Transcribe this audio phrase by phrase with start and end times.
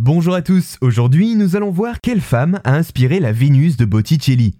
[0.00, 4.54] Bonjour à tous, aujourd'hui nous allons voir quelle femme a inspiré la Vénus de Botticelli.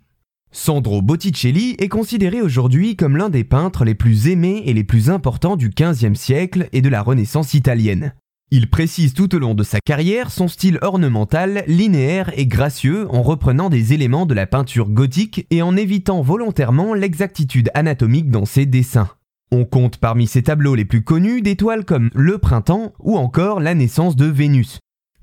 [0.50, 5.10] Sandro Botticelli est considéré aujourd'hui comme l'un des peintres les plus aimés et les plus
[5.10, 8.14] importants du XVe siècle et de la Renaissance italienne.
[8.50, 13.22] Il précise tout au long de sa carrière son style ornemental, linéaire et gracieux en
[13.22, 18.66] reprenant des éléments de la peinture gothique et en évitant volontairement l'exactitude anatomique dans ses
[18.66, 19.10] dessins.
[19.52, 23.60] On compte parmi ses tableaux les plus connus des toiles comme Le Printemps ou encore
[23.60, 24.80] La naissance de Vénus.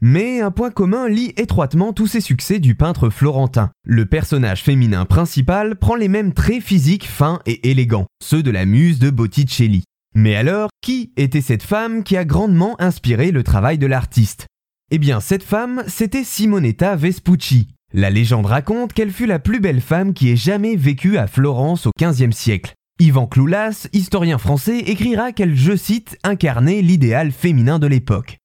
[0.08, 3.72] Mais un point commun lie étroitement tous ces succès du peintre florentin.
[3.88, 8.68] Le personnage féminin principal prend les mêmes traits physiques fins et élégants, ceux de la
[8.68, 9.84] muse de Botticelli.
[10.13, 14.46] Mais alors, qui était cette femme qui a grandement inspiré le travail de l'artiste?
[14.91, 17.70] Eh bien, cette femme, c'était Simonetta Vespucci.
[17.91, 21.88] La légende raconte qu'elle fut la plus belle femme qui ait jamais vécu à Florence
[21.88, 22.76] au XVe siècle.
[22.99, 28.38] Yvan Cloulas, historien français, écrira qu'elle, je cite, incarnait l'idéal féminin de l'époque.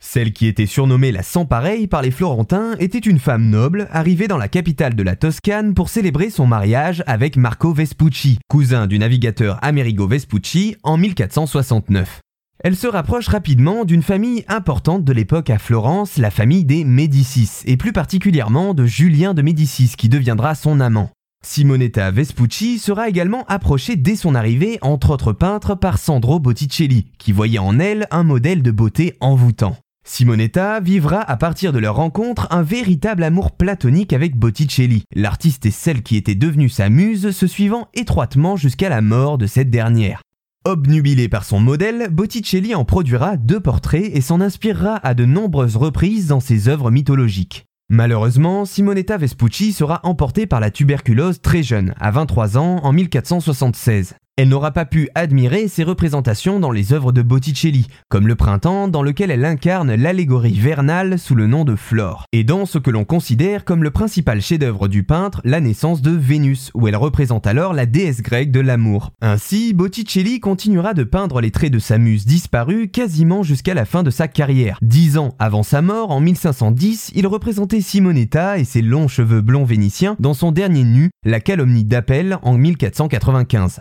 [0.00, 4.28] Celle qui était surnommée la sans pareille par les Florentins était une femme noble arrivée
[4.28, 8.98] dans la capitale de la Toscane pour célébrer son mariage avec Marco Vespucci, cousin du
[8.98, 12.20] navigateur Amerigo Vespucci en 1469.
[12.64, 17.62] Elle se rapproche rapidement d'une famille importante de l'époque à Florence, la famille des Médicis,
[17.66, 21.10] et plus particulièrement de Julien de Médicis qui deviendra son amant.
[21.44, 27.30] Simonetta Vespucci sera également approchée dès son arrivée, entre autres peintres, par Sandro Botticelli, qui
[27.30, 29.76] voyait en elle un modèle de beauté envoûtant.
[30.08, 35.70] Simonetta vivra à partir de leur rencontre un véritable amour platonique avec Botticelli, l'artiste et
[35.70, 40.22] celle qui était devenue sa muse se suivant étroitement jusqu'à la mort de cette dernière.
[40.64, 45.76] Obnubilé par son modèle, Botticelli en produira deux portraits et s'en inspirera à de nombreuses
[45.76, 47.66] reprises dans ses œuvres mythologiques.
[47.90, 54.14] Malheureusement, Simonetta Vespucci sera emportée par la tuberculose très jeune, à 23 ans, en 1476.
[54.38, 58.86] Elle n'aura pas pu admirer ses représentations dans les œuvres de Botticelli, comme Le Printemps
[58.86, 62.92] dans lequel elle incarne l'allégorie vernale sous le nom de Flore, et dans ce que
[62.92, 67.48] l'on considère comme le principal chef-d'œuvre du peintre, La naissance de Vénus, où elle représente
[67.48, 69.10] alors la déesse grecque de l'amour.
[69.20, 74.04] Ainsi, Botticelli continuera de peindre les traits de sa muse disparue quasiment jusqu'à la fin
[74.04, 74.78] de sa carrière.
[74.82, 79.64] Dix ans avant sa mort, en 1510, il représentait Simonetta et ses longs cheveux blonds
[79.64, 83.80] vénitiens dans son dernier nu, La calomnie d'Appel, en 1495.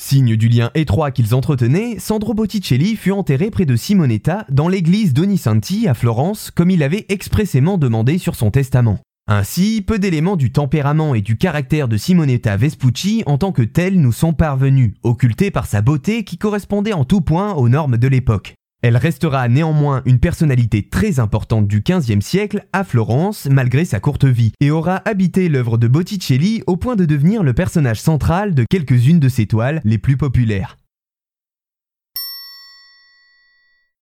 [0.00, 5.12] Signe du lien étroit qu'ils entretenaient, Sandro Botticelli fut enterré près de Simonetta dans l'église
[5.12, 9.00] d'Onisanti à Florence, comme il avait expressément demandé sur son testament.
[9.26, 14.00] Ainsi, peu d'éléments du tempérament et du caractère de Simonetta Vespucci en tant que tel
[14.00, 18.08] nous sont parvenus, occultés par sa beauté qui correspondait en tout point aux normes de
[18.08, 18.54] l'époque.
[18.80, 24.24] Elle restera néanmoins une personnalité très importante du XVe siècle à Florence malgré sa courte
[24.24, 28.64] vie et aura habité l'œuvre de Botticelli au point de devenir le personnage central de
[28.70, 30.76] quelques-unes de ses toiles les plus populaires.